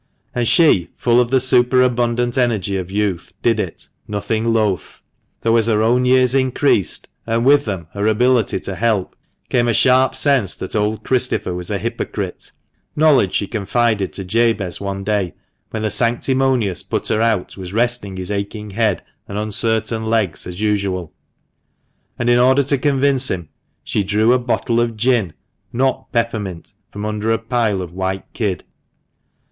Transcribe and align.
And 0.33 0.47
she, 0.47 0.89
full 0.95 1.21
of 1.21 1.29
the 1.29 1.39
superabundant 1.39 2.35
energy 2.35 2.75
of 2.75 2.89
youth, 2.89 3.33
did 3.43 3.59
it, 3.59 3.87
nothing 4.07 4.51
loth; 4.51 5.03
though 5.41 5.55
as 5.57 5.67
her 5.67 5.83
own 5.83 6.05
years 6.05 6.33
increased, 6.33 7.07
and 7.27 7.45
with 7.45 7.65
them 7.65 7.85
her 7.93 8.07
ability 8.07 8.59
to 8.61 8.73
help, 8.73 9.15
came 9.49 9.67
a 9.67 9.75
sharp 9.75 10.15
sense 10.15 10.57
that 10.57 10.75
old 10.75 11.03
Christopher 11.03 11.53
was 11.53 11.69
a 11.69 11.77
hypocrite— 11.77 12.51
knowledge 12.95 13.35
she 13.35 13.45
confided 13.45 14.11
to 14.13 14.23
Jabez 14.25 14.81
one 14.81 15.03
day, 15.03 15.35
when 15.69 15.83
the 15.83 15.91
sanctimonious 15.91 16.81
putter 16.81 17.21
out 17.21 17.55
was 17.55 17.71
resting 17.71 18.17
his 18.17 18.31
aching 18.31 18.71
head 18.71 19.03
and 19.27 19.37
uncertain 19.37 20.05
legs, 20.07 20.47
as 20.47 20.59
usual; 20.59 21.13
and 22.17 22.27
in 22.27 22.39
order 22.39 22.63
to 22.63 22.77
convince 22.79 23.29
him, 23.29 23.49
she 23.83 24.01
drew 24.03 24.33
a 24.33 24.39
bottle 24.39 24.81
of 24.81 24.97
gin, 24.97 25.33
not 25.71 26.11
peppermint, 26.11 26.73
from 26.91 27.05
under 27.05 27.31
a 27.31 27.37
pile 27.37 27.83
of 27.83 27.93
white 27.93 28.25
kid. 28.33 28.63